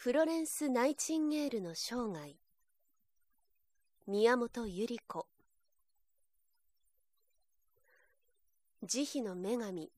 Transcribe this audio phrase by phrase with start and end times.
[0.00, 2.36] フロレンス・ナイチンゲールの生涯。
[4.06, 5.26] 宮本百合子。
[8.84, 9.90] 慈悲の女神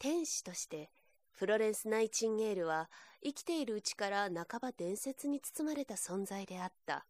[0.00, 0.90] 天使として
[1.30, 2.90] フロレンス・ナイチンゲールは
[3.22, 7.06] 生きているうちから半ば伝説に包まれた存在であった。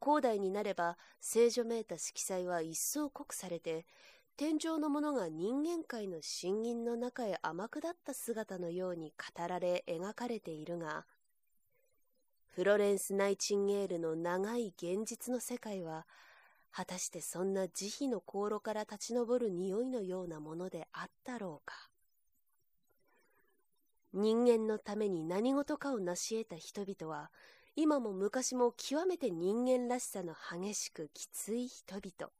[0.00, 3.86] 後代になれば聖女めいた色彩は一層濃くされて
[4.36, 11.06] 天上の者が人間界の森林の中へ天下った姿のように語られ描かれているが
[12.58, 16.08] フロレンス・ナイチンゲールの長い現実の世界は
[16.72, 21.88] 果たしてそんな慈悲の香炉から立ち上る匂いのようなものであったろうか。
[24.12, 27.30] 人間のために何事かを成し得た人々は
[27.76, 32.32] 今も昔も極めて人間らしさの激しくきつい人々。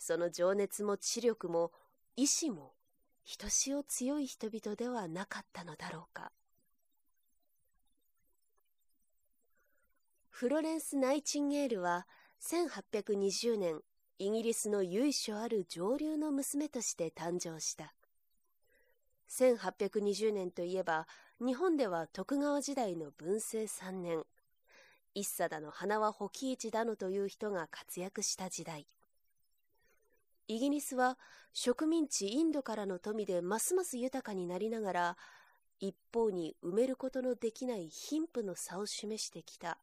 [0.00, 1.70] その情熱も知力も
[2.16, 2.72] 意志も
[3.22, 6.32] ひとしお強い人々ではなかったのだろうか。
[10.38, 12.06] フロレンス・ナイチンゲールは
[12.42, 13.80] 1820年
[14.20, 17.92] イギリスの由緒ある上流の娘として誕生した。
[19.28, 21.08] 1820年といえば
[21.44, 24.22] 日本では徳川時代の文政3年
[25.12, 28.86] 一茶だの花は保木市だのという人が活躍した時代。
[30.46, 31.18] イギリスは
[31.52, 35.16] 植民地インドからの富でますます豊かになりながら
[35.80, 39.78] 一方に埋めることのできない貧富の差を示してきた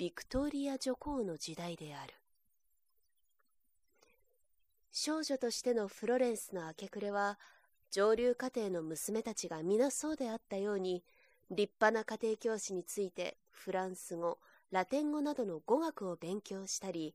[0.00, 2.14] ビクトリア女皇の時代である。
[4.90, 7.38] 少女としてのフロレンスの明け暮れは
[7.90, 11.04] 上流家庭の娘たちが皆そうであったように
[11.50, 14.38] 立派な家庭教師についてフランス語
[14.70, 17.14] ラテン語などの語学を勉強したり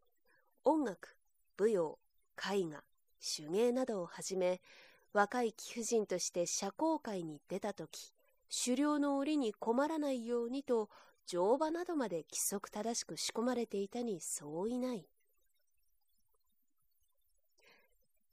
[0.64, 1.16] 音楽
[1.58, 1.98] 舞踊
[2.38, 2.84] 絵画
[3.20, 4.62] 手芸などをはじめ
[5.12, 8.14] 若い貴婦人として社交界に出た時
[8.64, 10.90] 狩猟の檻に困らないようにと
[11.28, 15.06] 乗馬などまで規則正しく仕込まれていたにそういない。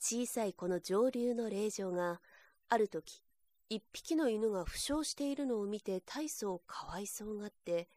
[0.04, 2.20] 小さいこの上流の霊場が
[2.68, 3.22] ある時
[3.68, 7.88] 一匹の犬が負傷しているのを見て大層かわいそうがって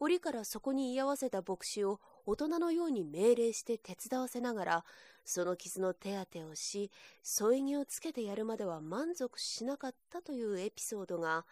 [0.00, 4.84] 檻からそこに居合わせた牧師を大人のように命令して手伝わせながら
[5.24, 6.90] その傷の手当てをし
[7.22, 11.46] 添い木をつけてやるまでは満足しなかったというエピソードが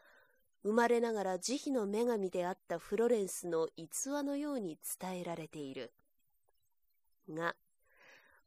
[0.64, 5.92] 生まれながら慈悲の女神であったフロレンスの逸話のように伝えられている。
[7.28, 7.56] が、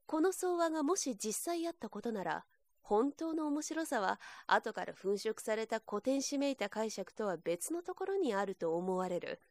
[0.06, 2.46] この相話がもし実際あったことなら、
[2.82, 9.42] 本当の面白さは後から粉飾された古典しめいた解釈とは別のところにあると思われる。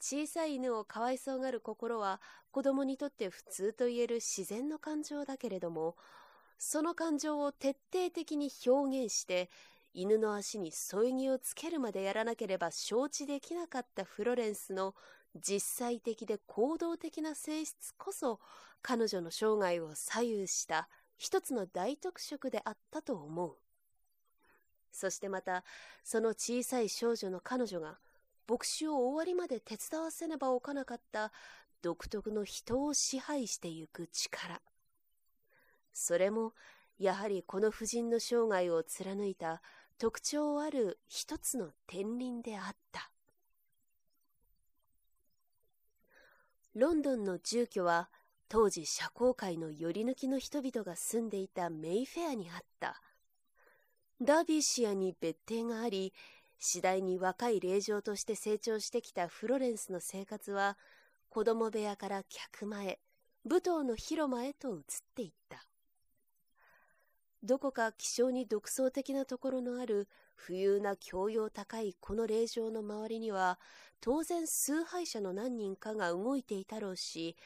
[0.00, 2.20] 小さい犬をかわいそうがる心は
[2.52, 5.96] 子供にとって普通と言える自然の感情だけれども、
[6.56, 9.50] その感情を徹底的に表現して
[9.94, 14.94] 犬の足に添い木をつけるまでやらなければ承知できなかったフロレンスの
[15.34, 18.40] 実際的で行動的な性質こそ
[18.82, 23.56] 彼女の生涯を左右した一つの大特色であったと思う。
[24.92, 25.64] そしてまた
[26.02, 27.98] その小さい少女の彼女が
[28.48, 31.32] 牧師を終わりまで手伝わせねばおかなかった
[31.82, 34.60] 独特の人を支配してゆく力。
[35.92, 36.52] それも
[36.98, 39.62] やはりこの婦人の生涯を貫いた
[39.98, 43.10] 特徴ある一つの天輪であった。
[46.74, 48.08] ロンドンの住居は
[48.48, 53.02] 当時社交界の寄り抜きの人々が住んでいたメイフェアにあった。
[54.22, 56.14] ダービーシアに別邸があり、
[56.60, 60.78] 次第に若い霊場として成長してきたフロレンスの生活は、
[61.28, 63.00] 子供部屋から客間へ、
[63.44, 64.82] 舞踏の広間へと移っ
[65.14, 65.67] ていった。
[67.44, 70.08] どこか気象に独創的なところのある
[70.44, 73.58] 富裕な教養高いこの霊場の周りには
[74.00, 77.36] 当然崇拝者の何人かが動いていたろうし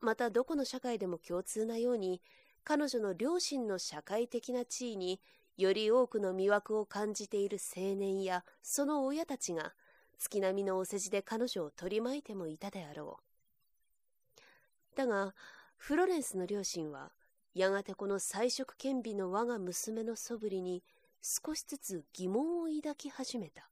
[0.00, 2.20] またどこの社会でも共通なように
[2.62, 5.20] 彼女の両親の社会的な地位に
[5.56, 9.72] より多くの魅惑を感じている青年やその親たちが
[10.18, 14.96] 月並みのお世辞で彼女を取り巻いてもいたであろう。
[14.96, 15.34] だが
[15.76, 17.12] フロレンスの両親は
[17.54, 20.82] やがてこの彩色兼備の我が娘の素振りに
[21.22, 23.68] 少しずつ疑問を抱き始めた。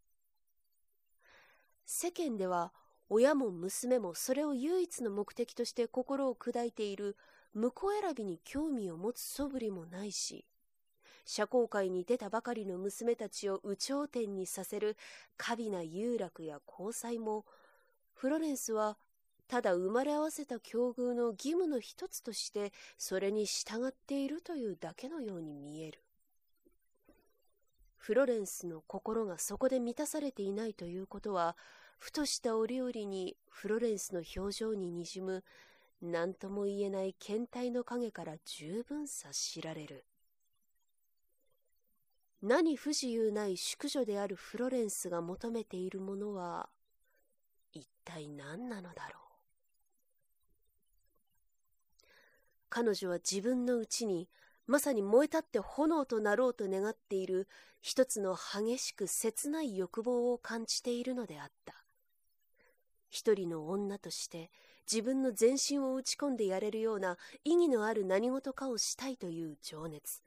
[1.84, 2.72] 世間では
[3.08, 7.16] 親も娘もそれを唯一の目的として心を砕いている
[7.54, 10.44] 婿選びに興味を持つ素振りもないし、
[11.24, 14.96] 社交界に出たばかりの娘たちを有頂天にさせる
[15.36, 17.44] 過敏な遊楽や交際も、
[18.14, 18.96] フロレンスは
[19.48, 26.00] ただ生まれ合わせた境遇の義務の一つとしてそれに従っているというだけのように見える。
[27.96, 31.56] フロレンスの心がそこで満たされていないということは、
[31.98, 35.42] ふとした折々にフロレンスの表情ににじむ
[36.00, 40.04] 何とも言えない検体の影から十分察しられる。
[42.42, 46.68] 何不自由ない淑女であるフロレンスが求めているものは
[47.72, 49.25] 一体何なのだろう。
[52.78, 54.28] 彼女は自分のうちに
[54.66, 57.48] まさに燃え立って炎となろうと願っている
[57.80, 61.72] 一つの激しく切ない欲望を感じているのであった。
[63.08, 64.50] 一人の女として
[64.92, 70.20] 自分の全身を打ち込んでやれるような意義のある何事かをしたいという情熱。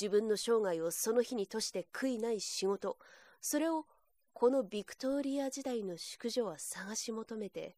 [0.00, 2.96] 自分の生涯をその日にとして悔いない仕事、
[3.42, 3.84] それを
[4.32, 7.76] このビクトリア時代の淑女は探し求めて、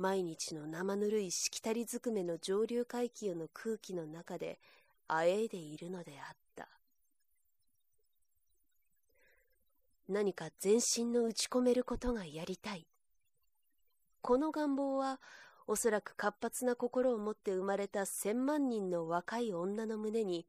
[0.00, 4.58] 毎日の生ぬるいしきたりずくめの上流階級の空気の中で
[5.08, 6.68] あえいでいるのであった。
[10.08, 12.86] 何か全身の打ち込めることがやりたい。
[14.22, 15.20] この願望は
[15.66, 20.46] おそらく活発な心を持って生まれた千万人の若い女の胸に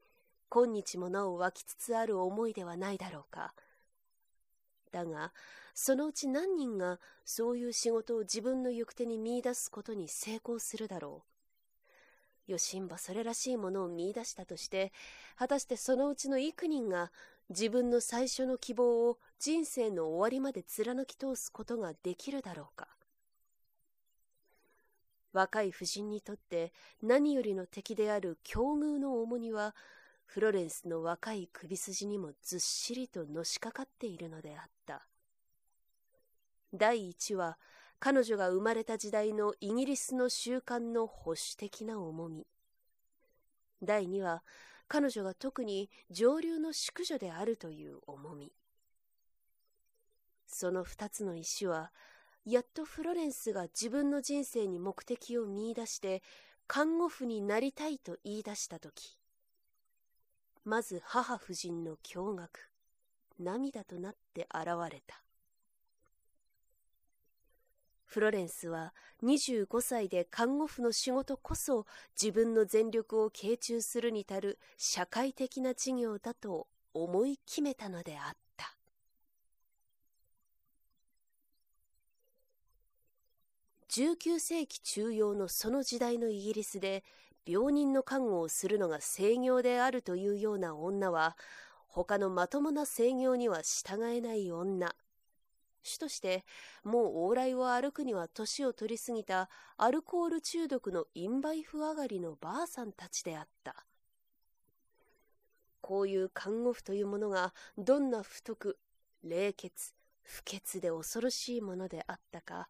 [0.48, 3.52] 今日もなお湧きつつある思いではないだろうか。
[4.92, 5.32] だが、
[5.74, 11.24] そのうち何人がそういう仕事を自分の行く手に見出すことに成功するだろ
[12.48, 12.52] う。
[12.52, 14.92] よしんばそれらしいものを見出したとして、
[15.36, 17.10] 果たしてそのうちの幾人が
[17.48, 22.88] 自分の最初の希望を人生の終わりまで貫き通すことができるだろうか。
[25.32, 26.72] 若い婦人にとって
[27.02, 29.74] 何よりの敵である境遇の重荷は、
[30.32, 35.06] フロレンスの若い首筋にもずっしりとのしかかっているのであった。
[36.72, 37.58] 第一は、
[37.98, 42.46] 彼女が生まれた時代のイギリスの習慣の保守的な重み。
[43.82, 44.42] 第二は、
[44.88, 48.54] 彼女が特に上流の淑女であるという重み。
[50.46, 51.92] その二つの石は、
[52.46, 56.22] やっとフロレンスが自分の人生に目的を見出して、
[56.66, 59.18] 看護婦になりたいと言い出したとき、
[60.64, 62.48] まず母夫人の驚愕、
[63.40, 65.22] 涙となって現れた。
[68.06, 68.92] フロレンスは
[69.22, 71.86] 25歳で看護婦の仕事こそ
[72.20, 78.76] 自分の全力を傾注するに足る社会的な事業だと思い決めたのであった。
[83.88, 87.04] 19世紀中央のその時代のイギリスで
[87.46, 91.36] 病人の看護をするのが制業であるというような女は
[91.88, 94.94] 他のまともな制業には従えない女
[95.82, 96.44] 主として
[96.84, 103.74] もう往来を歩くには年を取り過ぎたアルコール中毒のインバイフ上がりのばあさんたちであった
[105.80, 108.78] こういう看護婦というものがどんな不徳
[109.24, 112.68] 冷血不潔で恐ろしいものであったか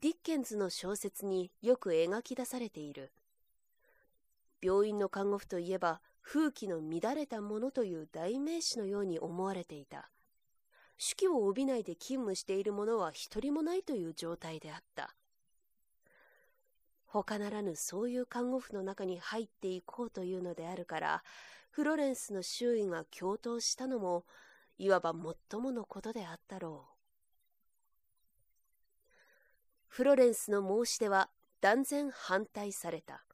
[0.00, 3.12] ディッケンズの小説によく描き出されている。
[4.62, 10.10] 病院の看護婦といえば、風紀の乱れたものという代名詞のように思われていた。
[10.98, 15.16] 手記を帯びないで勤務している者は一人もないという状態であった。
[17.06, 21.24] 他ならぬそういう看護婦の中に入っていこうというのであるから、
[21.70, 24.24] フロレンスの周囲が共闘したのも、
[24.78, 25.12] いわば
[25.50, 26.92] 最ものことであったろう。
[29.88, 31.28] フロレンスの申し出は
[31.60, 33.24] 断然反対された。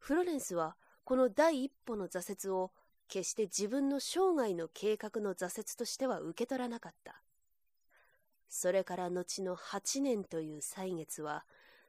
[0.00, 2.72] フロレンスはこの第一歩の挫折を
[3.06, 7.22] 決して自分の生涯の計画の挫折としては受け取らなかった。
[8.48, 11.44] それから後の8年という歳月は、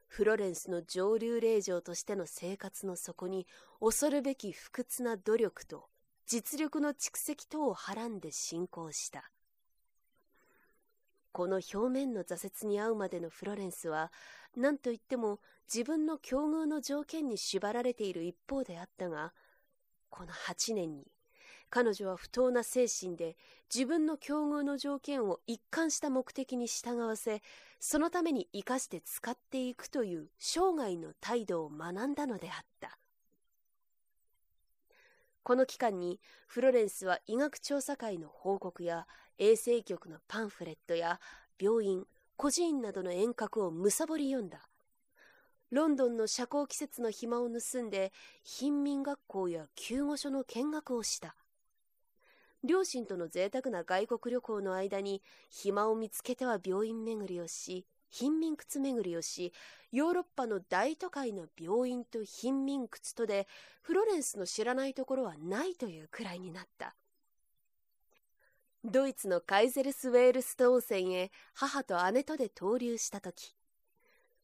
[0.07, 3.47] フロレンスの上流令嬢としての生活の底に
[3.79, 5.87] 恐るべき不屈な努力と
[6.27, 9.31] 実力の蓄積等をはらんで進行した。
[11.31, 14.11] この表面の挫折に遭うまでのフロレンスは
[14.55, 15.39] 何といっても
[15.73, 19.33] 自分の境遇の条件に縛られている一方であったが
[20.09, 21.07] この8年に
[21.69, 23.37] 彼女は不当な精神で
[23.73, 27.41] 自分の境遇の条件を一貫した目的に従わせ
[27.79, 33.00] そのために生かして使っていくという生涯の態度を学んだのであった。
[35.43, 39.07] この期間にフロレンスは医学調査会の報告や
[39.39, 41.19] 衛生局のパンフレットや
[41.59, 42.05] 病院、
[42.37, 44.67] 孤児院などの遠隔をむさぼり読んだ。
[45.71, 48.11] ロンドンの社交季節の暇を盗んで
[48.43, 51.35] 貧民学校や救護所の見学をした。
[52.63, 59.51] 両親との贅沢な外国旅行の間に暇を見つけては病院巡りをし、貧民窟巡りをし、
[59.91, 63.47] ヨーロッパの大都会の病院と貧民窟とで、
[63.81, 66.95] フロレンスの知らないところはないというくらいになった。
[68.83, 73.55] ドイツのカイゼルスウェールスト温泉へ母と姉とで投留した時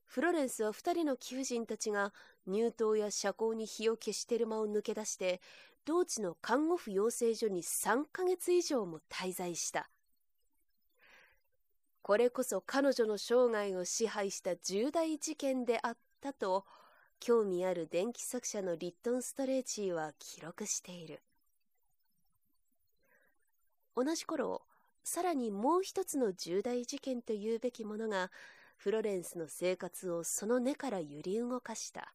[0.05, 2.13] フロレンスは二人の貴婦人たちが
[2.45, 5.41] 入湯や社交に火を消してる間を抜け出して
[5.85, 9.89] 同地の看護婦養成所に3ヶ月以上も滞在した
[12.07, 16.63] これこそ彼女の生涯を支配した重大事件であったと
[17.19, 21.21] 興味ある電気作者のリットン・ストレーチーは記録している。
[23.93, 24.61] 同じ頃
[25.03, 28.31] さらにもう一つの重大事件というべきものが
[28.77, 32.13] フロレンスの生活をその根から揺り動かした。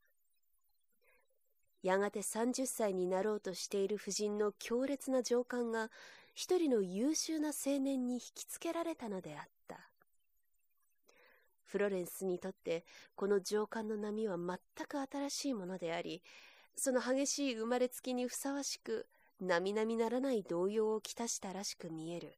[1.83, 5.91] やがて30歳になろうとしている夫人の強烈な情感が
[6.33, 9.62] 一人の優秀な青年に引きつけられたのであった。
[11.73, 16.23] フロレンスにとってこの情感の波は全く新しいものであり
[16.76, 19.07] その激しい生まれつきにふさわしく
[19.41, 22.37] 並々ならない動揺をきたしたらしく見える。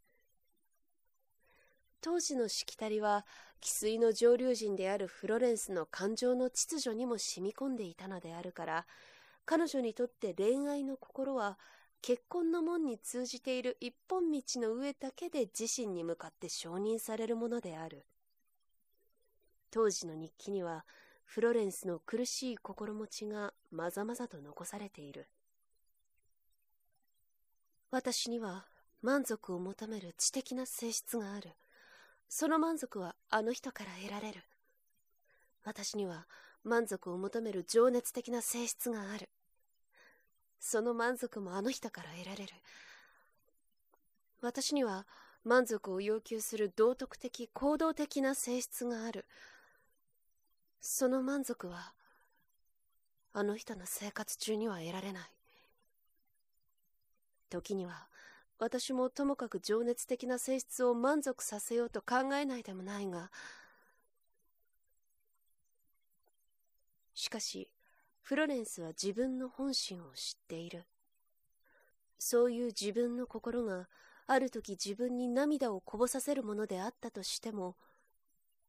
[2.00, 3.26] 当時のしきたりは
[3.60, 8.86] 生粋の上流人であるフロレンスの感情の秩序にも染み込んでいたのであるから
[9.46, 11.58] 彼女にとって恋愛の心は
[12.02, 18.04] 結婚の門に通じている一本道の上だけで自身に向かって承認されるものである。
[19.74, 20.84] 当時の日記には
[21.24, 25.26] フロレンスの苦しい心持ちがまざまざと残されている。
[27.90, 28.66] 私には
[29.02, 31.50] 満足を求める知的な性質がある。
[32.28, 34.44] その満足はあの人から得られる。
[35.64, 36.28] 私には
[36.62, 39.28] 満足を求める情熱的な性質がある。
[40.60, 42.52] その満足もあの人から得られる。
[44.40, 45.04] 私には
[45.42, 49.24] 満足を要求する道徳的行動的な性質がある。
[50.86, 51.94] その満足は
[53.32, 55.22] あの人の生活中には得られない。
[57.48, 58.06] 時には
[58.58, 63.30] 私もともかく情熱的な性質を満足させようと考えないでもないが
[67.14, 67.70] しかし
[68.20, 70.84] フロレンスは自分の本心を知っている。
[72.18, 73.88] そういう自分の心が
[74.26, 77.74] ある時自分に涙をこぼさせるものであったとしても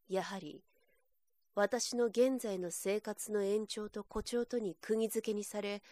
[0.08, 0.62] やはり
[1.56, 5.82] 私の現在の生活の延長と誇張とに釘付けにされ、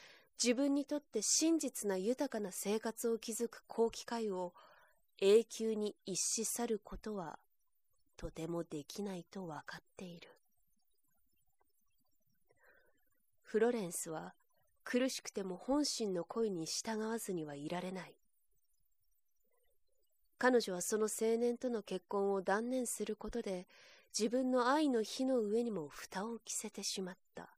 [0.40, 4.52] 自分にとって真実な豊かな生活を築く好機会を
[5.22, 7.38] 永久に一死去ることは
[8.18, 10.28] とてもできないと分かっている。
[13.42, 14.34] フロレンスは
[14.84, 18.14] 苦しくても本心の恋に従わずにはいられない。
[20.36, 23.66] 彼女はその青年との結婚を断念することで
[24.16, 27.48] 自分の愛の火の上にも蓋を着せてしまった。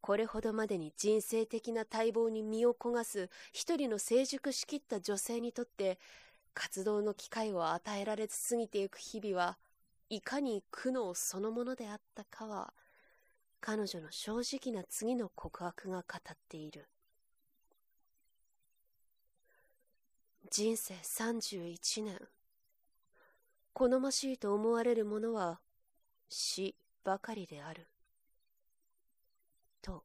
[0.00, 5.98] これほどまでに人生的な待望に身を焦がす一人の成熟しきった女性にとって
[6.54, 9.58] 活動の機会を与えられず過ぎていく日々は
[10.08, 12.72] いかに苦悩そのものであったかは
[13.60, 16.86] 彼女の正直な次の告白が語っている。
[20.50, 22.37] 人生31年。
[23.78, 25.60] 好ましいと思われるものは
[26.28, 27.86] 死ばかりである。
[29.80, 30.02] と。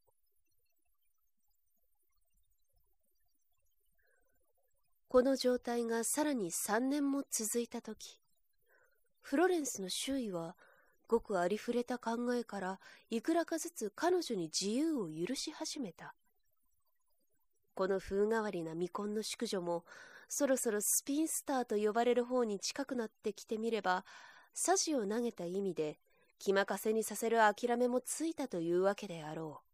[5.08, 8.20] この状態がさらに3年も続いたとき、
[9.20, 10.54] フロレンスの周囲は
[11.08, 12.78] ごくありふれた考えから
[13.10, 16.14] いくらかずつ彼女に自由を許し始めた。
[17.74, 19.84] この風変わりな未婚の淑女も
[20.28, 24.04] そろそろスピンスターと呼ばれる方に近くなってきてみれば、
[24.52, 25.98] サジを投げた意味で、
[26.38, 29.66] 気任せにさせる諦めもついたというわけであろう。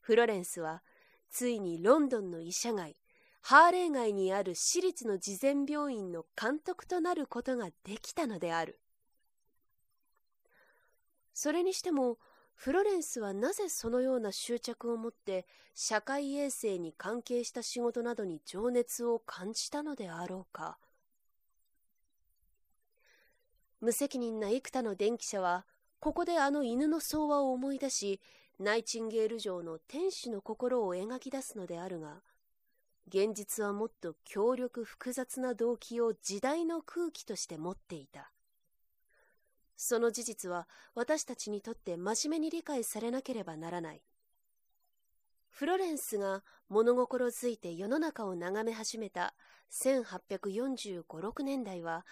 [0.00, 0.82] フロレンスは、
[1.30, 2.96] ついにロンドンの医者街、
[3.40, 8.80] ハーレー街にある私立の慈善病院の監督となることができたのである。
[11.34, 12.18] それにしても、
[12.54, 20.78] フロレンスはなぜそのような執着を持って社会衛生に関係した仕事などに情熱を感じたのであろうか。
[23.80, 25.66] 無責任な幾多の電気車は
[26.00, 28.20] ここであの犬の相和を思い出し
[28.58, 32.22] ナイチンゲール城の天使の心を描き出すのであるが
[33.08, 38.33] 現実はもっと強力複雑な動機を時代の空気として持っていた。
[39.76, 44.02] その事実は私たちにとって真面目に理解されなければならない。
[45.50, 49.34] フロレンスが物心づいて世の中を眺め始めた
[49.70, 52.04] 1845、6年代は、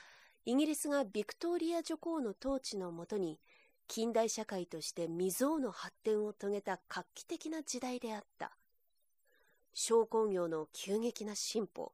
[0.44, 3.40] イギリスがビクトリア女皇の統治のもとに、
[3.88, 8.52] 近代社会として未曾有の発展を遂げた画期的な時代であった。
[9.74, 11.92] 商工業の急激な進歩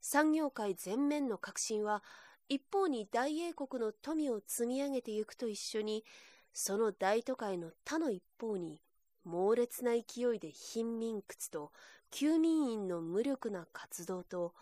[0.00, 2.02] 産業界全面の革新は
[2.50, 6.04] 一方に大英国の富を積み上げていくと一緒に
[6.52, 8.80] その大都会の他の一方に
[9.24, 11.70] 猛烈な勢いで貧民窟と
[12.10, 14.52] 休民員の無力な活動と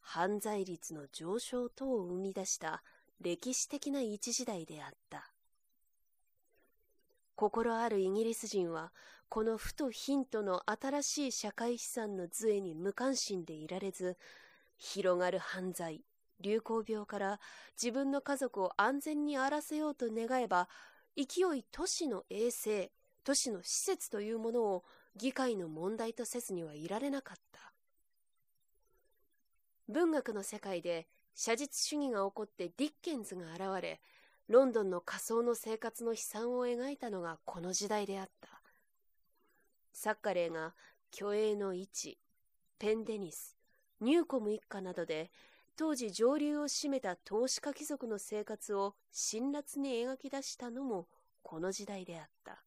[0.00, 2.84] 犯罪率の上昇等を生み出した
[3.20, 5.32] 歴史的な一時代であった。
[7.34, 8.92] 心あるイギリス人は
[9.28, 14.16] このふとヒントの新しい社会資産の杖に無関心でいられず
[14.78, 16.04] 広がる犯罪
[16.42, 17.40] 流行病から
[17.80, 20.68] 自分の家族を安全にあらせようと願えば
[21.16, 22.90] 勢い都市の衛生
[23.24, 24.84] 都市の施設というものを
[25.16, 27.72] 議会の問題とせずにはいられなかった。
[29.88, 34.00] 文学の世界で写実主義が起こってディッケンズが現れ
[34.48, 38.48] ロンドンの仮想の生活の悲惨を描いたのがこの時代であった。
[39.92, 40.74] 作家例が
[41.14, 42.18] 虚栄の位置
[42.78, 43.56] ペンデニス
[44.00, 45.30] ニューコム一家などで
[45.82, 51.08] 当時上流を占めた投資家貴族の生活を辛辣に描き出したのも
[51.42, 52.62] この時代であった。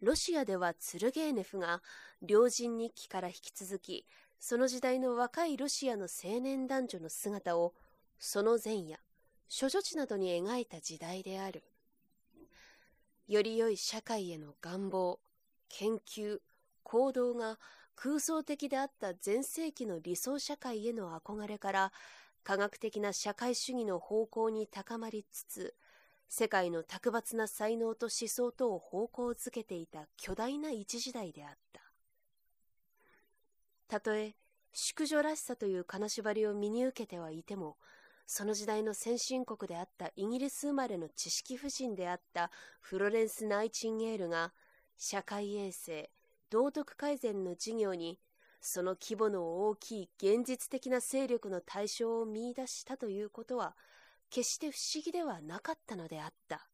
[0.00, 1.82] ロシアではツルゲーネフが
[2.26, 4.06] 良人日記から引き続き
[4.38, 7.74] その時代の若いロシアの青年男女の姿を
[8.18, 8.98] その前夜
[9.50, 11.62] 処女地などに描いた時代である。
[13.28, 15.20] より良い社会への願望
[15.68, 16.38] 研究
[16.82, 17.58] 行動が
[18.02, 21.92] 空想的であった前世紀の理想社会への憧れから
[22.42, 25.74] 科学的な社会主義の方向に高まりつつ
[26.26, 31.82] 世界の卓抜な才能と思想とを方向づけていた巨大な一時代であった。
[33.86, 34.34] たとえ
[34.72, 37.76] 淑女らしさという金縛りを身に受けてはいても
[38.26, 44.54] その時代の先進国であったイギリス生まれの知識婦人であったフロレンス・ナイチンゲールが
[44.96, 46.08] 社会衛生
[46.50, 48.18] 道徳改善の事業に
[48.60, 53.74] その規模の大きい現実的な勢力の対象を見出したということは
[54.30, 56.66] 決して不思議ではなかったのであった。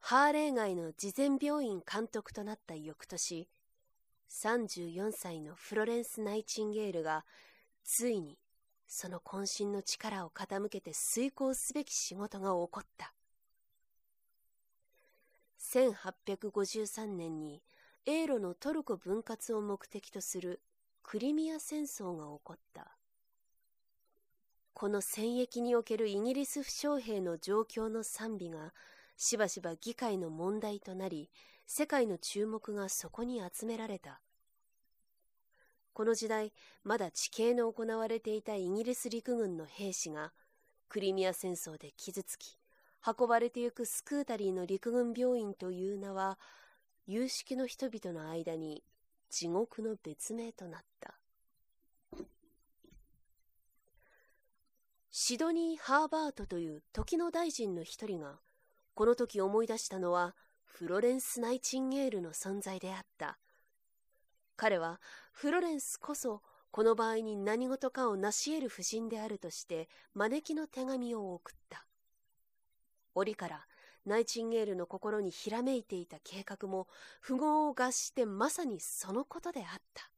[0.00, 3.46] ハーレー街の慈善病院監督となった翌年
[4.30, 7.26] 34歳のフロレンス・ナイチンゲールが
[7.84, 8.38] ついに
[8.86, 13.12] その渾身の力を傾けて遂行すべき仕事が起こった。
[15.58, 17.62] 1853年に
[18.06, 20.62] 英ロのトルコ分割を目的とする
[21.02, 22.96] クリミア戦争が起こった。
[24.72, 28.72] この戦役におけるイギリス負傷兵の状況の賛美が
[29.16, 31.28] しばしば議会の問題となり
[31.66, 34.20] 世界の注目がそこに集められた。
[35.92, 36.52] この時代
[36.84, 40.32] まだ地形の行われていたイギリス陸軍の兵士が
[40.88, 42.56] クリミア戦争で傷つき
[43.06, 46.38] 運ばれてゆくスクータリーの陸軍病院という名は
[47.06, 48.82] 有識の人々の間に
[49.30, 51.14] 地獄の別名となった
[55.20, 58.38] シドニー・ハーバートという時の大臣の一人が、
[58.94, 63.36] この時思い出したのは、フロレンス・ナイチンゲールの存在であった。
[64.54, 65.00] 彼は、
[65.32, 71.87] フロレンスこそ、この場合に何事かを成し得る夫人であるとして、招きの手紙を送った。
[73.18, 73.66] 折から、
[74.06, 76.88] ナイチンゲールの心にひらめいていた計画も、
[77.20, 80.10] 符号を合してまさにそのことであった。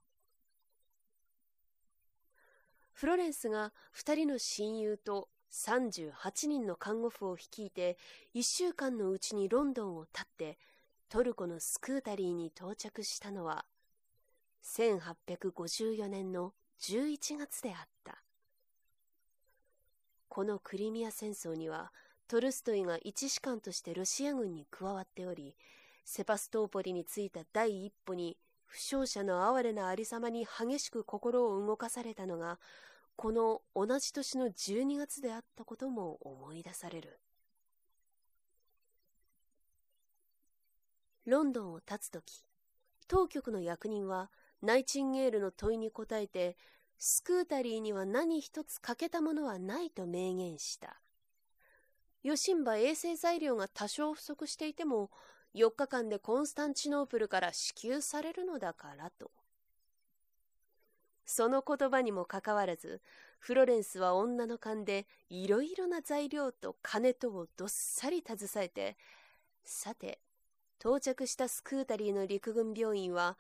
[2.93, 7.97] フロレンスが2人の親友と38人の看護婦を率いて
[8.35, 10.59] 1週間のうちにロンドンを立って
[11.09, 13.65] トルコのスクータリーに到着したのは
[14.65, 18.23] 1854年の11月であった
[20.29, 21.93] このクリミア戦争には
[22.31, 25.57] トルストイが一士官としてロシア軍に加わっており
[26.05, 32.61] セパストーポリに着いた第一歩に負傷者の哀れなありさまに激しく心を動かされたのが
[33.17, 37.19] この同じ年の12月であったことも思い出される。
[41.27, 42.45] ロンドンを立つ時
[43.09, 44.31] 当局の役人は
[44.63, 46.57] ナイチンゲールの問いに答えて
[46.97, 51.01] スクータリーには何一つ欠けたものはないと明言した。
[52.23, 55.11] ヨシンバ衛生材料が多少不足していても
[55.55, 59.31] 4日間でコンスタンチノープルから支給されるのだからと。
[61.25, 63.01] その言葉にもかかわらず
[63.39, 68.97] フロレンスは女の勘でいろいろな材料と金とをどっさり携えて
[69.65, 70.19] さて
[70.81, 73.39] 到着したスクータリーの陸軍病院は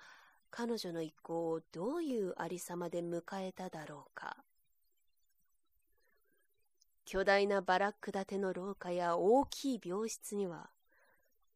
[0.50, 4.36] 彼女の一行をどういうありさまで迎えただろうか。
[7.12, 10.70] 巨大なバラック建ての廊下や大きい病室には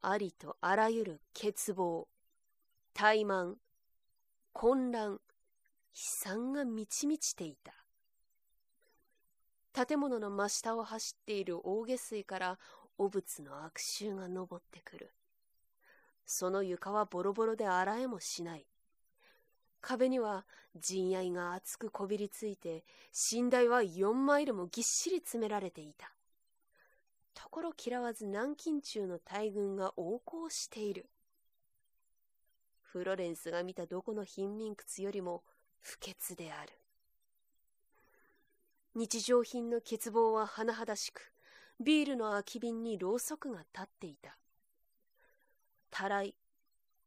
[0.03, 2.07] ありとあらゆる欠乏、
[2.93, 3.55] 怠慢、
[4.53, 5.19] 混乱、悲
[5.93, 7.73] 惨が満ち満ちていた。
[9.87, 12.59] 建物の真下を走っている大下水から
[12.99, 15.13] 汚物の悪臭が昇ってくる。
[16.27, 18.67] その床はボロボロで洗えもしない。
[19.85, 22.85] 壁には陣合が厚くこびりついて、
[23.33, 26.11] 寝台は4マイルもぎっしり詰められていた。
[27.35, 31.05] ところ嫌わず南京中の大軍が横行している。
[32.81, 35.43] フロレンスが見たどこの貧民窟よりも
[35.83, 36.73] 不潔である。
[38.95, 41.31] 日常品の欠乏は甚だしく、
[41.79, 44.39] ビールの空き瓶にろうそくが立っていた。
[45.91, 46.35] たらい、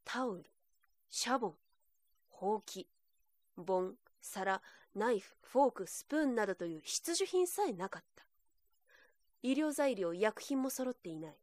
[0.06, 0.46] タオル、
[1.10, 1.56] シャボン、
[2.40, 2.88] ほうき、
[3.56, 4.62] 盆、皿、
[4.94, 8.26] ナイフ、フォーク、スプーンなどという必需品さえなかった。
[9.42, 11.36] 医療材料、医薬品も揃っていない。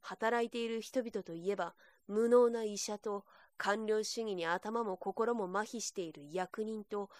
[0.00, 1.74] 働いている人々といえば、
[2.08, 3.26] 無能な医者と
[3.58, 7.10] 官僚主義に頭も心も麻痺している役人と、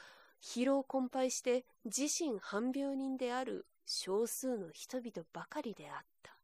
[0.41, 6.40] 疲労困憊して自身半病人である少数の人々ばかりであった。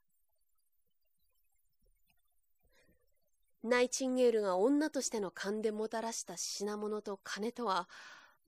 [3.69, 7.89] ナイチンゲールが女としての勘でもたらした品物と金とは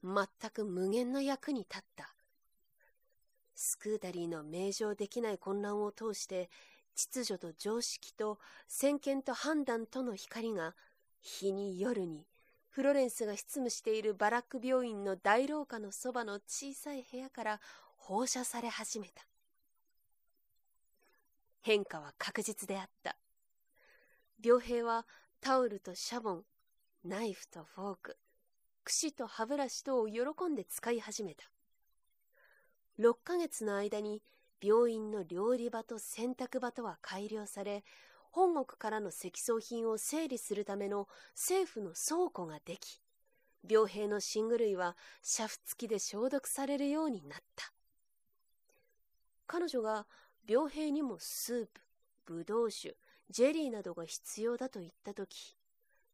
[0.04, 2.14] 全く無限の役に立った。
[3.57, 6.48] スクータリーの名状できない混乱を通して
[6.94, 10.76] 秩序と常識と先見と判断との光が
[11.20, 12.24] 日に夜に
[12.68, 17.61] フロレンスが執務しているバラック病院の大廊下のそばの小さい部屋から
[17.96, 19.26] 放射され始めた。
[21.61, 23.16] 変化は確実であった。
[24.40, 25.05] 病兵は
[25.40, 26.44] タオルとシャボン、
[27.05, 28.16] ナイフとフォーク、
[28.85, 31.44] 櫛と歯ブラシとを喜んで使い始めた。
[33.01, 34.22] 6ヶ月の間に
[34.62, 37.85] 病院の料理場と洗濯場とは改良され、
[38.31, 43.01] 本国からの積層品を整理するための政府の倉庫ができ、
[43.68, 47.72] 病兵の寝具類は煮沸付きで消毒されるようになった。
[49.48, 50.07] 彼女が
[50.46, 51.81] 病兵にもスープ、
[52.24, 52.96] ブドウ酒、
[53.30, 55.56] ジェリーなどが必要だと言ったとき、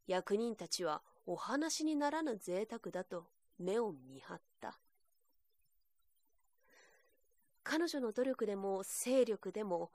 [0.06, 3.26] 役人たちはお話にならぬ贅沢だと
[3.58, 4.78] 目を見張った。
[7.62, 9.90] 彼女の努力でも勢力でも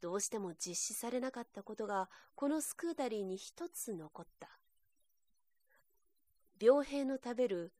[0.00, 4.48] どうしても実施されなかったことがこのスクータリーに一つ残った。
[6.60, 7.72] 病兵の食べる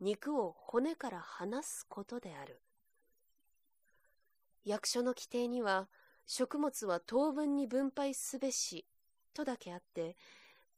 [0.00, 2.60] 肉を骨から離すことである。
[4.64, 5.88] 役所の規定には
[6.32, 8.86] 食物は当分に分配すべし、
[9.34, 10.16] とだけあって、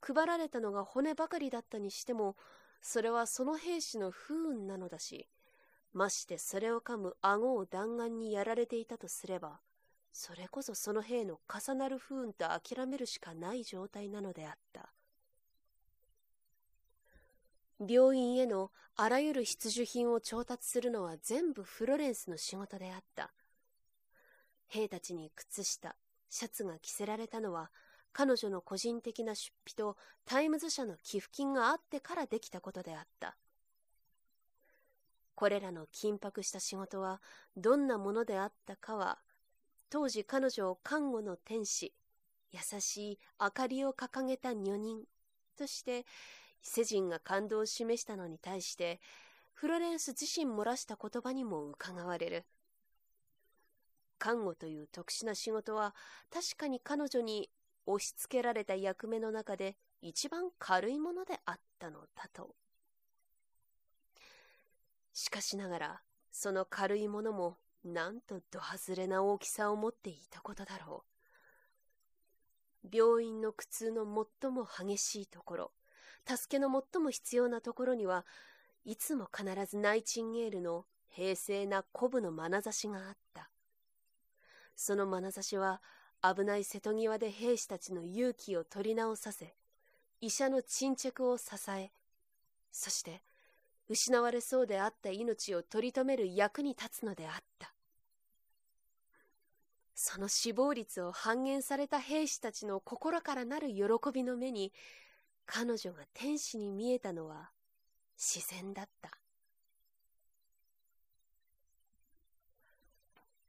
[0.01, 2.37] 配られたのが骨ばかりだったにしても、
[2.81, 5.29] それはその兵士の不運なのだし、
[5.93, 9.61] ましてそれを噛む顎を弾丸にやられていたとすれば、
[10.11, 14.88] それこそその兵の重なる不運と諦めるしかない状態なのであった。
[17.87, 23.35] 病院へのあらゆる必需品を調達するのは全部フロレンスの仕事であった。
[24.73, 25.95] 兵たちに靴下、
[26.31, 27.71] シャツが着せられたのは、
[28.15, 33.37] 彼女の個人的な出費とタイムズ社の寄付金があってからできたことであった。
[35.35, 37.21] これらの緊迫した仕事は
[37.55, 39.19] どんなものであったかは、
[39.91, 41.93] 当時彼女を看護の天使、
[42.51, 45.05] 優しい明かりを掲げた女人
[45.59, 46.07] として
[46.63, 49.01] 世人が感動を示したのに対して、
[49.53, 52.45] フロレンス自身漏らした言葉にも伺われる。
[54.23, 55.97] 看護という特殊な仕事は
[56.33, 57.51] 確かに彼女に
[57.87, 62.55] 押し付けられた役目の中で一番軽いものであったのだと。
[65.13, 71.03] しかしながら、その軽いものもなんとど外れな大きさを持っていたことだろ
[72.85, 72.97] う。
[72.97, 74.05] 病院の苦痛の
[74.41, 75.73] 最も激しいところ、
[76.29, 78.25] 助けの最も必要なところには、
[78.85, 83.52] いつも必ずナイチンゲールの平静な鼓舞の眼差しがあった。
[84.77, 85.81] その眼差しは
[86.23, 89.55] 危ない瀬戸際で兵士たちの勇気を取り直させ、
[90.21, 91.91] 医者の沈着を支え、
[92.71, 93.23] そして
[93.89, 97.75] 失われそうであった命を取り留める役に立つのであった。
[99.95, 104.73] その死亡率を半減された兵士たちの心からなる喜びの目に、
[105.45, 107.51] 彼女が天使に見えたのは
[108.17, 109.11] 自然だった。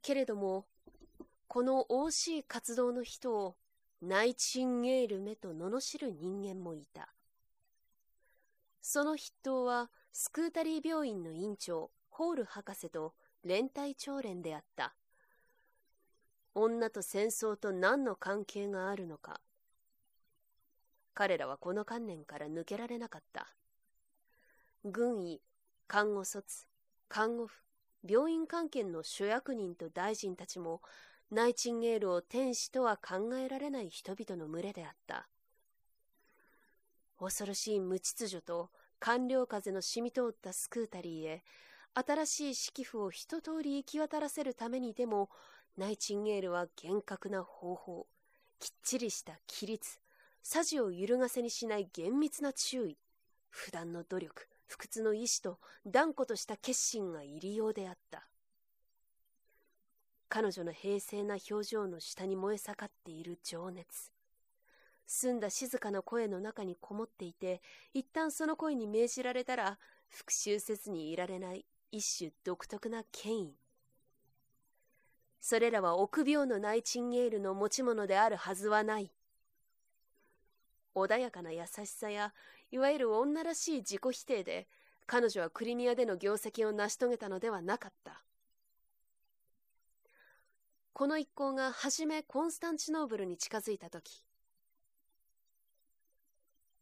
[0.01, 0.65] けれども、
[1.53, 3.55] この惜しい活動の人を
[4.01, 7.13] ナイチンゲールめと罵る人間もいた。
[8.81, 13.13] その筆頭はスクータリー病院の院長、ホール博士と
[13.43, 14.95] 連帯長連であった。
[16.55, 19.39] 女と戦争と何の関係があるのか。
[21.13, 23.53] 彼らはこの観念から抜けられなかった。
[24.83, 25.39] 軍医、
[25.87, 26.65] 看護卒、
[27.07, 27.61] 看護婦、
[28.03, 30.81] 病院関係の諸役人と大臣たちも、
[31.33, 35.27] ナイチンゲールを天使とは考えられない人々の群れであった。
[37.19, 38.69] 恐ろしい無秩序と
[38.99, 41.43] 官僚風の染み通ったスクータリーへ、
[41.95, 45.31] 新しい式譜を一通り行き渡らせるためにでも、
[45.75, 48.05] ナイチンゲールは厳格な方法、
[48.59, 49.99] きっちりした規律、
[50.43, 52.99] さじを揺るがせにしない厳密な注意、
[53.49, 58.27] 普段の努力、不屈の意志と断固とした決心が入りようであった。
[60.35, 64.11] 彼女の平静な表情の下に燃え盛っている情熱。
[65.05, 67.61] 澄んだ静かな声の中にこもっていて、
[67.93, 69.77] 一旦その声に命じられたら、
[70.09, 73.55] 復讐せずにいられない一種独特な権威。
[75.39, 79.11] それらは臆病のナイチンゲールの持ち物であるはずはない。
[80.95, 82.33] 穏やかな優しさや、
[82.71, 84.67] いわゆる女らしい自己否定で、
[85.05, 88.23] 彼女はクリミアでの業績を成し遂げたのではなかった。
[90.93, 94.23] この一行が初めコンスタンチノーブルに近づいた時。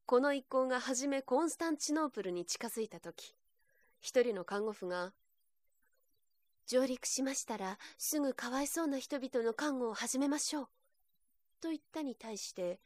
[0.06, 3.34] この一行が初めコンスタンチノープルに近づいた時。
[4.02, 5.14] 一人の看護婦が
[6.68, 10.68] 上陸しましたらすぐかわいそうな人々の看護を始めましょう。
[11.62, 12.82] と言ったに対して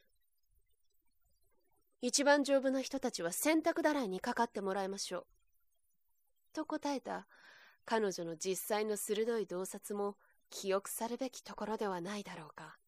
[2.02, 5.26] 一番丈夫な人たちは洗濯だらいにかかってもらいましょう。
[6.52, 7.26] と答えた
[7.84, 10.16] 彼女の実際の鋭い洞察も
[10.50, 12.78] 記憶さるべきところではないだろうか。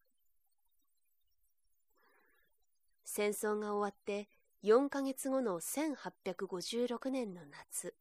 [3.05, 4.29] 戦争が終わって
[4.63, 7.95] 4ヶ月後の1856年の夏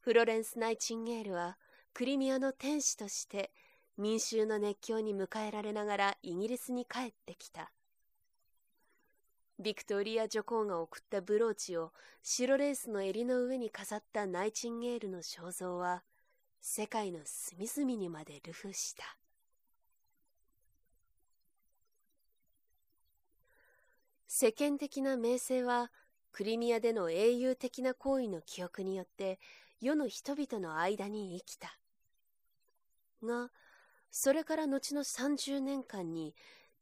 [0.00, 1.56] フロレンス・ナイチンゲールは
[1.94, 3.52] クリミアの天使として
[3.96, 7.70] 民衆の熱狂に迎えられながらイギリスに帰ってきた。
[9.58, 16.02] ビクトリア女皇が送ったブローチを白レースの襟の上に飾ったナイチンゲールの肖像は
[16.66, 19.04] 世界の隅々にまで流布した
[24.26, 25.92] 世間的な名声は
[26.32, 29.38] クリミアでの英雄的な行為の記憶によって
[29.82, 31.78] 世の人々の間に生きた。
[33.22, 33.50] が、
[34.10, 36.34] それから後の30年間に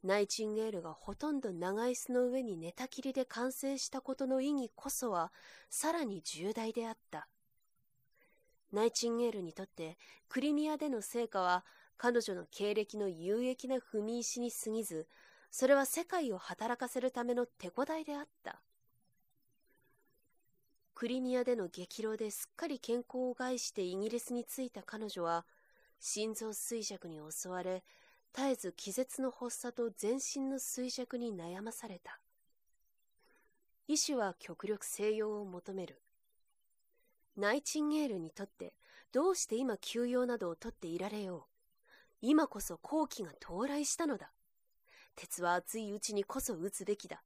[0.04, 5.32] ナイチンゲールがほとんど長椅子の上に寝たきりで完成したことの意義こそは
[5.68, 7.26] さらに重大であった。
[8.72, 11.64] ナイチンゲールにとってクリミアでの成果は
[11.96, 15.06] 彼女の経歴の有益な踏み石に過ぎず
[15.52, 18.62] それは世界を働かせるための手こ台であった。
[20.94, 25.44] クリミアでの激浪ですっかり健康を害してイギリスに着いた彼女は、
[26.00, 27.84] 心臓衰弱に襲われ、
[28.34, 32.18] 絶えず気絶の発作と全身の衰弱に悩まされた。
[33.88, 36.00] 医師は極力静養を求める。
[37.36, 38.74] ナイチンゲールにとって
[39.12, 41.52] どうして今休養などをとっていられよう。
[42.20, 44.32] 今こそ好機が到来したのだ。
[45.16, 47.22] 鉄は熱いうちにこそ打つべきだ。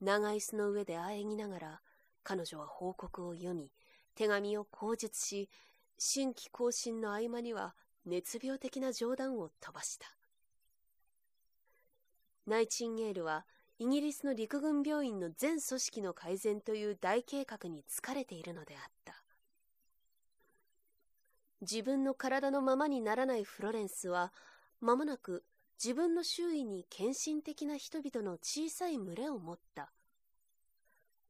[0.00, 1.80] 長椅子の上であえぎながら、
[2.22, 3.70] 彼女は報告を読み、
[4.14, 5.50] 手紙を口述し、
[5.98, 7.74] 新規更新の合間には
[8.04, 10.06] 熱病的な冗談を飛ばした。
[12.46, 13.46] ナイチンゲールは、
[13.78, 19.22] イギリスの陸軍病院の全組織の改善という大計画に疲れているのであった。
[21.60, 24.32] 自分の体のままにならないフロレンスは、
[24.80, 25.44] 間もなく
[25.82, 29.90] 自分の周囲に献身的な人々の小さい群れを持った。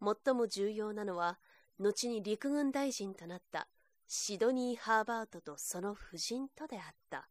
[0.02, 1.38] 最も重要なのは、
[1.78, 3.68] 後に陸軍大臣となった
[4.06, 7.28] シドニー・ハーバートとその夫人とであった。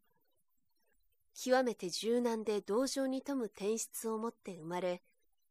[1.35, 5.01] 極めて柔軟で同情に富む天質を持って生まれ、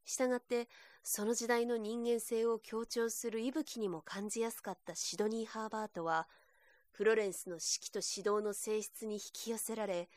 [0.04, 0.68] したがって
[1.04, 6.28] その時代の人間性を強調する息吹にも感じやすかったシドニー・ハーバートは、
[6.92, 10.08] フロレンスの指揮と指導の性質に引き寄せられ、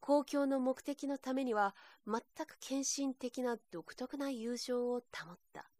[0.00, 1.74] 公共の目的のためには
[2.06, 5.70] 全く献身的な独特な友情を保った。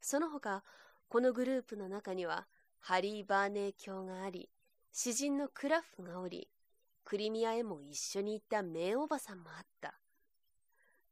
[0.00, 0.64] その他、
[1.08, 2.48] このグループの中には、
[2.80, 4.50] ハリー・バーネー教があり、
[4.92, 6.48] 詩人のクラフがおり、
[7.06, 9.94] クリミアへも一緒に行った名おばさんもあった。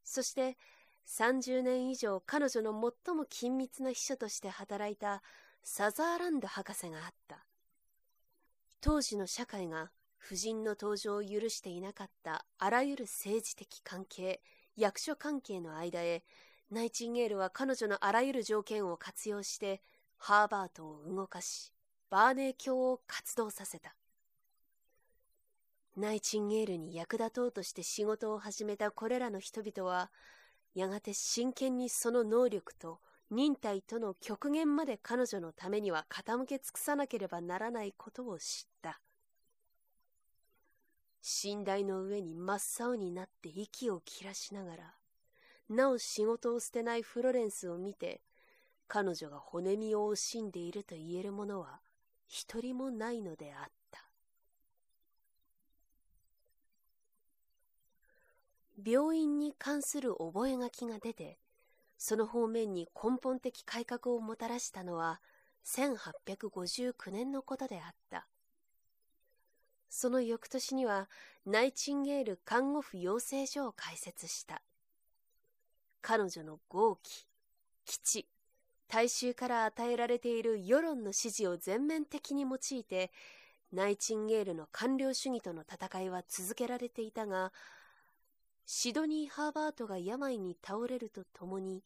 [0.02, 0.58] そして、
[1.06, 5.22] 30年以上彼女の最も緊密な秘書として働いた
[5.62, 7.46] サザーランド博士があった。
[8.80, 14.42] 当時の社会が夫人の登場を許していなかったあらゆる政治的関係、
[14.76, 16.24] 役所関係の間へ、
[16.72, 19.80] ナイチンゲールは彼女のあらゆる条件を活用して、
[20.16, 21.72] ハーバートを動かし、
[22.10, 23.94] バーネー教を活動させた。
[25.96, 30.10] ナイチンゲールに役立とうとして仕事を始めたこれらの人々は、
[30.74, 32.98] やがて真剣にその能力と
[33.30, 39.00] 忍耐との極限まで彼女のためには傾け尽くさなければならないことを知った。
[41.44, 44.94] 寝台の上に真っ青になって息を切らしながら、
[45.68, 48.20] なお仕事を捨てないフロレンスを見て、
[48.88, 51.80] 彼女が骨身を惜しんでいると言えるものは
[52.26, 53.83] 一人もないのであった。
[58.82, 61.38] 病院に関する覚書が出て、
[61.98, 65.20] その方面に根本的改革をもたらしたのは
[65.64, 68.26] 1859年のことであった。
[69.88, 71.08] その翌年には
[71.46, 74.60] ナイチンゲール看護婦養成所を開設した。
[76.02, 77.26] 彼女の豪気、
[77.84, 78.28] 基地、
[78.88, 83.10] 大衆から与えられている世論の支持を全面的に用いて、
[83.72, 87.52] ナイチンゲールの官僚主義との戦いは続けられていたが、
[88.66, 91.84] シドニー・ハーバートが病に倒れるとともに、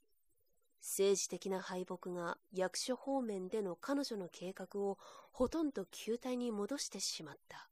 [0.80, 4.96] 政治的な敗北が役所方面での彼女の計画を
[5.32, 7.68] ほとんど球体に戻してしまった。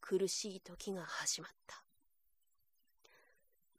[0.00, 1.84] 苦しい時が始まった。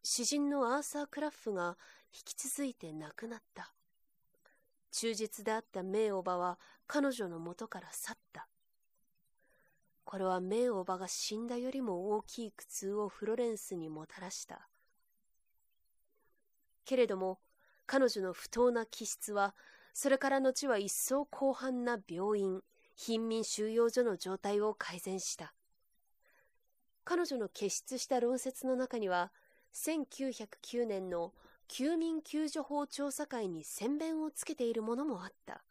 [0.04, 1.78] 詩人のアーサー・クラッフが
[2.14, 3.74] 引き続いて亡くなった。
[4.92, 8.48] 忠実であった名おばは彼女の元から去った。
[10.04, 14.68] これは名おばが死んだよりも大きい苦痛をフロレンスにもたらした。
[16.86, 17.40] けれども、
[17.86, 19.56] 彼女の不当な気質は、
[19.94, 22.62] それから後は一層広範な病院、
[22.96, 25.54] 貧民収容所の状態を改善した。
[27.06, 29.32] 彼女の傑出した論説の中には、
[29.74, 31.34] 1909年の
[31.68, 35.64] 休民救助法調査会に宣弁をつけているものもあった。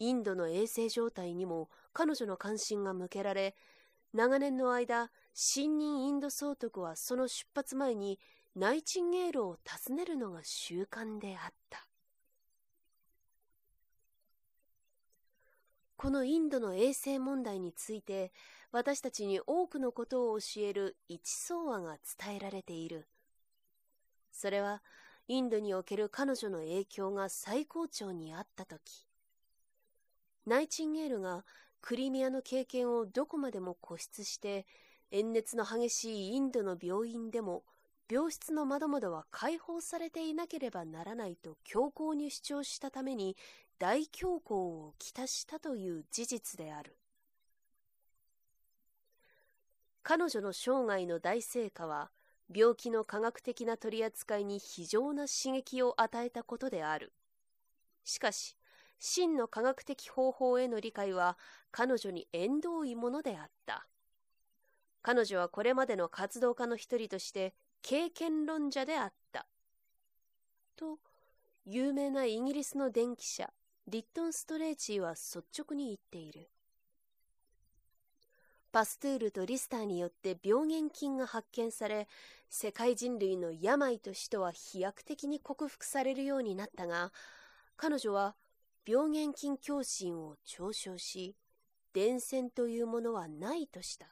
[0.00, 3.54] インドの衛生状態にも彼女の関心が向けられ、
[4.14, 8.18] 長年の間、新任インド総督はその出発前に
[8.56, 11.86] ナイチンゲールを訪ねるのが習慣であった。
[15.96, 18.32] このインドの衛生問題について
[18.72, 23.06] 私たちに多くのことを教える一相話が伝えられている。
[24.32, 24.82] それは
[25.28, 29.04] インドにおける彼女の影響が最高潮にあった時
[30.50, 31.44] ナイチンゲールが
[31.80, 34.66] クリミアの経験をどこまでも固執して
[35.12, 37.62] 炎熱の激しいインドの病院でも
[38.10, 43.36] 病室の窓々は開放されていなければならないと強硬に主張したために
[43.78, 46.96] 大恐慌をきたしたという事実である。
[50.02, 52.10] 彼女の生涯の大成果は
[52.52, 57.12] 病気の科学的な取り扱いに非常な刺激を与えたことである。
[58.02, 58.56] しかし
[59.00, 61.38] 真の科学的方法への理解は
[61.72, 63.86] 彼女に縁遠いものであった。
[65.02, 69.46] 彼女はこれまでの活動家の一人として経験論者であった。
[70.76, 70.98] と、
[71.64, 73.48] 有名なイギリスの電気者、
[73.88, 76.50] リットン・ストレーチーは率直に言っている。
[78.72, 82.06] パストゥールとリスターによって病原菌が発見され、
[82.50, 87.12] 世界人類の病としては飛躍的に克服されるようになったが、
[87.76, 88.36] 彼女は
[88.86, 91.36] 病原菌共振を嘲笑し、
[91.92, 94.06] 伝染というものはないとした。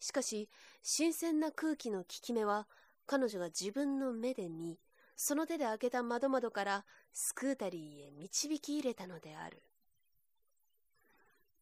[0.00, 0.48] しかし、
[0.82, 2.66] 新鮮な空気の効き目は、
[3.06, 4.78] 彼女が自分の目で見、
[5.16, 9.62] その手で開けた窓窓からスクータリーへ導き入れたのである。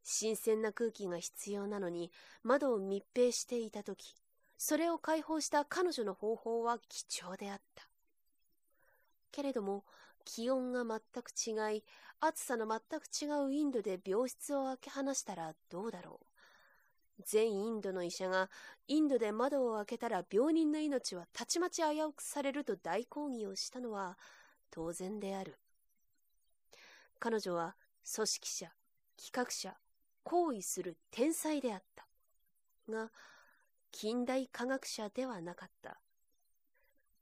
[0.04, 2.10] 新鮮な空気が必要なのに
[2.42, 4.14] 窓を密閉していた時
[4.58, 7.84] それを解放した彼女の方法は貴重であった
[9.30, 9.84] けれども
[10.24, 11.85] 気温が全く違い、
[12.20, 16.26] 暑さの全く違うインドで病室を開け放したらどうだろう。
[17.24, 18.50] 全インドの医者が
[18.88, 24.18] インドで窓を開けたら病人の命はたちまち危うくされると大抗議をしたのは
[24.70, 25.59] 当然である。
[27.18, 27.76] 彼女は
[28.14, 28.72] 組織者、
[29.16, 29.76] 企画者、
[30.24, 32.07] 行為する天才であった。
[32.90, 33.11] が、
[33.92, 36.01] 近代科学者ではなかった。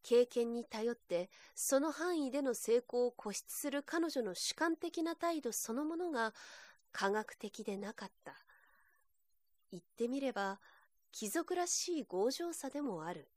[0.03, 6.33] 経験に頼ってその範囲での成功を固執する彼女の主観的な態度そのものが
[6.93, 8.35] 科学的でなかった。
[9.71, 10.59] 言ってみれば
[11.13, 13.29] 貴族らしい強情さでもある。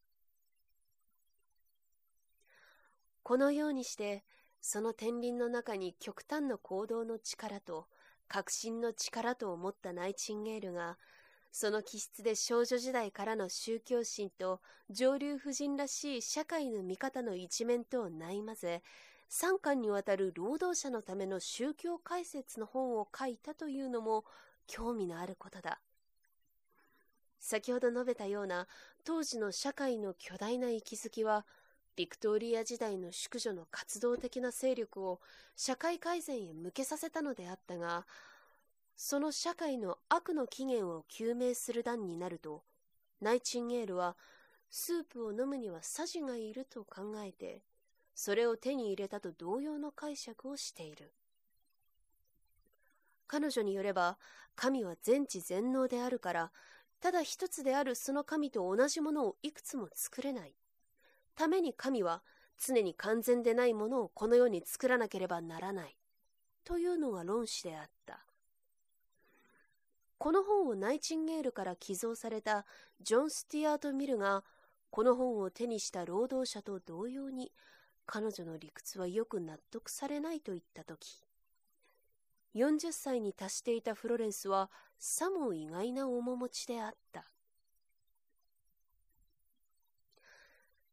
[3.24, 4.24] このようにして
[4.62, 7.88] その天輪の中に極端な行動の力と
[8.28, 10.98] 革新の力と思ったナイチンゲールが
[11.54, 18.82] その気質で少女時代からの宗教心と上流婦人らしい社会の見方の一面とをないまぜ、
[19.30, 24.26] 三巻にわたる労働者のための宗教解説の本を書いたというのも
[24.66, 25.80] 興味のあることだ。
[27.40, 28.68] 先ほど述べたような
[29.06, 31.46] 当時の社会の巨大な息づきは、
[31.96, 35.20] ビクトリア時代の淑女の活動的な勢力を
[35.56, 38.08] 社会改善へ向けさせたのであったが、
[38.96, 42.64] その社会の悪の起源を究明する段になると、
[43.22, 44.16] ナイチンゲールは
[44.70, 47.64] スープを飲むにはサジがいると考えて、
[48.16, 51.14] それを手に入れたと同様の解釈をしている。
[53.28, 54.18] 彼女によれば、
[54.56, 56.52] 神は全知全能であるから、
[57.00, 60.56] ただ一つであるその神と同じものをいくつも作れない。
[61.36, 62.24] ために神は
[62.58, 65.98] 常に完全でないものをこの世に作らなければならない。
[66.64, 68.26] というのが論旨であった。
[70.24, 72.66] この本をナイチンゲールから寄贈された
[73.02, 74.46] ジョン・スティアート・ミルが、
[74.90, 77.52] この本を手にした労働者と同様に、
[78.06, 81.26] 彼女の理屈はよく納得されないと言ったとき、
[82.56, 87.26] 40歳に達していたフロレンスはさも意外な面持ちであった。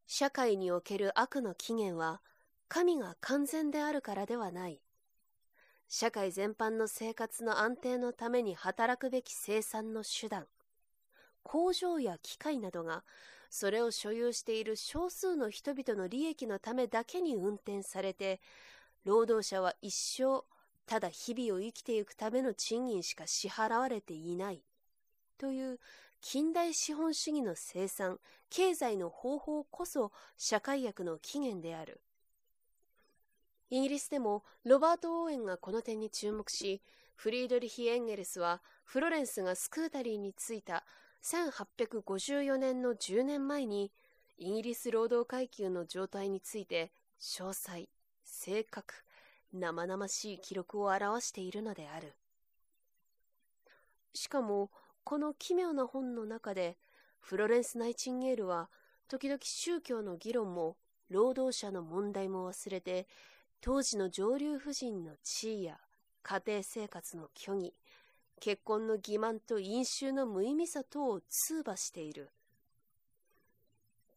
[0.08, 2.20] 社会における悪の起源は
[2.66, 4.80] 神が完全であるからではない。
[5.92, 10.46] 社会全般の生活の安定のために働くべき生産の手段、
[11.42, 13.02] 工場や機械などが
[13.50, 18.40] それを所有している少数の人々の利益のためだけに運転されて、
[19.04, 20.44] 労働者は一生
[20.86, 24.62] ただ日々を生きていくための賃金しか支払われていない
[25.38, 25.80] という
[26.20, 32.00] 近代資本主義の生産、経済の方法こそ社会薬の起源である。
[33.70, 36.82] イギリスでもロバート・オーエンがこの点に注目し、
[37.14, 40.84] フリードリヒ・エンゲルスはフロレンスがスクータリーに着いた
[41.22, 43.92] 1854年の10年前に
[44.38, 46.90] イギリス労働階級の状態について
[47.20, 47.88] 詳細、
[48.24, 48.94] 正確、
[49.52, 52.14] 生々しい記録を表しているのである。
[54.14, 54.70] しかも、
[55.04, 56.78] この奇妙な本の中で、
[57.20, 58.70] フロレンス・ナイチンゲールは、
[59.08, 60.76] 時々宗教の議論も、
[61.10, 63.06] 労働者の問題も忘れて、
[63.62, 65.78] 当時の上流婦人の地位や
[66.22, 67.74] 家庭生活の虚偽、
[68.40, 72.30] 結婚の欺瞞と飲酒の無意味さ等を通話している。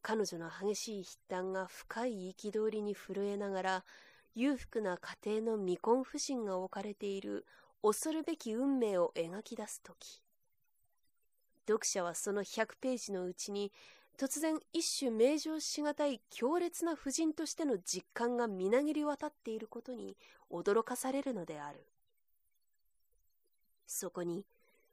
[0.01, 3.85] 彼女の激しい筆談が深い憤りに震えながら、
[4.33, 7.45] 裕福な家庭の未婚婦人が置かれている
[7.81, 10.21] 恐るべき運命を描き出すとき、
[11.67, 13.73] 読者はその100ページのうちに
[14.17, 20.15] 突然一種名状しがたい強烈な婦人としての実感がみなぎり渡っていることに
[20.51, 21.85] 驚かされるのである。
[23.87, 24.45] そこに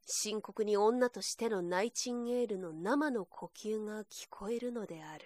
[0.06, 5.24] 深刻に女としてのナイチンゲールの生の呼吸が聞こえるのである。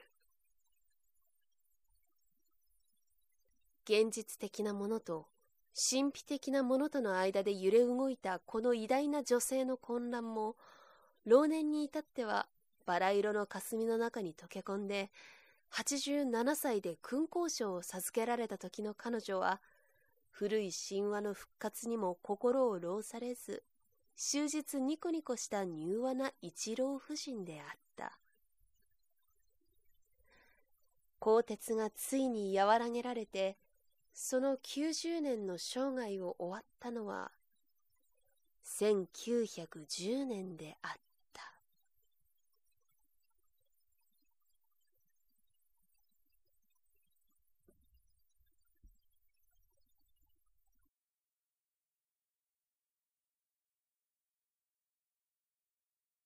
[3.84, 5.28] 現実的なものと
[5.74, 10.56] 神秘的なものとの間で揺れ動いたこの偉大な女性の混乱も
[11.26, 12.46] 老年に至っては
[12.86, 15.10] バラ色の霞の中に溶け込んで、
[15.72, 19.60] 87歳で勲功章を授けられた時の彼女は、
[20.30, 23.62] 古い神話の復活にも心を労されず、
[24.16, 27.66] 終日ニコニコした柔和な一郎夫人であっ
[27.96, 28.18] た。
[31.18, 33.56] 鋼鉄がついに和らげられて、
[34.12, 37.32] その90年の生涯を終わったのは、
[38.64, 41.13] 1910年であった。